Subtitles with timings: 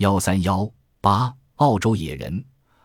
[0.00, 0.66] 幺三幺
[1.02, 2.42] 八，澳洲野人。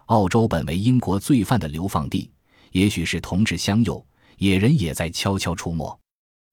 [0.08, 2.30] 澳洲本为英国罪犯的流放地，
[2.74, 4.06] 也许是同志相诱，
[4.38, 5.98] 野人也在悄悄出没。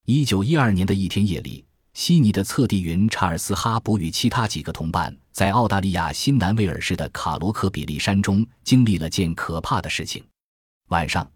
[0.06, 1.64] 一九一二年的一天夜里，
[1.94, 10.22] 悉尼的测地员查尔斯·哈布与其他几个同伴在澳大利亚新南威尔士的卡罗克比利山中经历了件可怕的事情。
[10.90, 11.28] 晚上，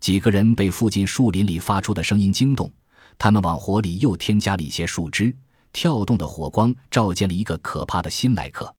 [0.00, 2.72] 几个人被附近树林里发出的声音惊动，
[3.18, 5.36] 他们往火里又添加了一些树枝。
[5.72, 8.74] 跳动的火光照见了一个可怕的新来客。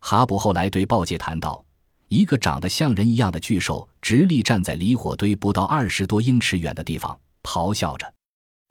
[0.00, 1.64] 哈布后来对报界谈到，
[2.08, 8.12] 一个长得像人一样的巨兽直立站在离火堆不到二十多英尺远的地方，咆哮着，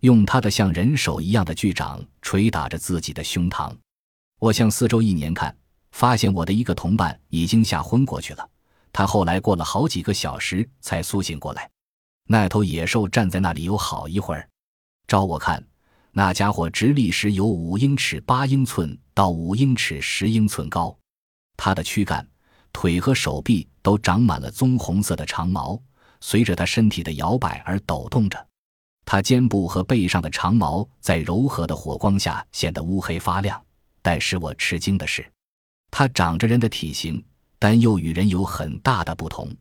[0.02, 3.76] 用他的像人手一样的巨掌捶打着自己的胸膛。
[4.40, 5.56] 我向四周一年看，
[5.92, 8.50] 发现我的一个同伴已经吓昏过去了。
[8.94, 11.70] 他后来过了好几个小时才苏醒过来。
[12.30, 14.50] 那头野兽站在那里有好一会儿，
[15.08, 15.64] 照我看。
[16.18, 20.98] 那家伙直立时有五英尺八英寸到五英尺十英寸高，
[21.56, 22.28] 他的躯干、
[22.74, 25.80] 腿和手臂都长满了棕红色的长毛，
[26.20, 28.48] 随着他身体的摇摆而抖动着。
[29.06, 33.64] 他肩部和背上的长毛在柔和的火光下显得乌黑发亮。
[34.02, 35.24] 但使我吃惊的是，
[35.92, 37.24] 他长着人的体型，
[37.60, 39.56] 但又与人有很大的不同。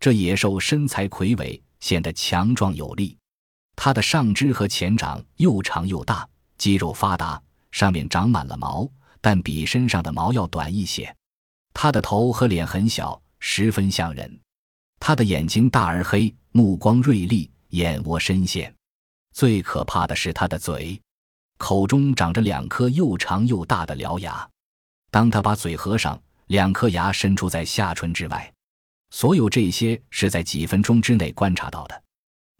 [0.00, 3.18] 这野兽身材魁伟，显得强壮有力。
[3.82, 6.28] 它的上肢和前掌又长又大，
[6.58, 7.42] 肌肉发达，
[7.72, 8.86] 上面长满了毛，
[9.22, 11.16] 但比身上的毛要短一些。
[11.72, 14.38] 它的头和脸很小，十分像人。
[14.98, 18.70] 它的眼睛大而黑，目光锐利，眼窝深陷。
[19.32, 21.00] 最可怕的是它的嘴，
[21.56, 24.46] 口中长着两颗又长又大的獠牙。
[25.10, 28.52] 当他把嘴合上，两颗牙伸出在下唇之外。
[29.08, 32.02] 所有这些是在几分钟之内观察到的。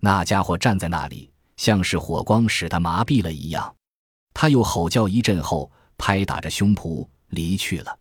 [0.00, 3.74] 那家伙站在那里，像是火光使他麻痹了一样。
[4.32, 7.98] 他又吼叫一阵后，拍打着胸脯离去了。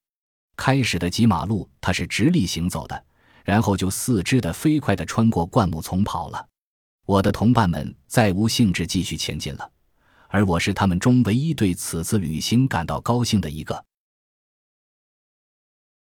[0.56, 3.06] 开始的几马路，他是直立行走的，
[3.44, 6.48] 然后就四肢的飞快地穿过灌木丛跑了。
[7.06, 9.72] 我的同伴们再无兴致继续前进了，
[10.28, 13.84] 而我是他们中唯一对此次旅行感到高兴的一个。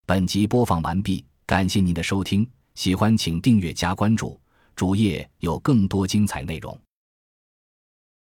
[0.05, 4.39] 本集播放完毕，感谢您的收听，喜欢请订阅加关注。
[4.79, 6.79] 主页有更多精彩内容。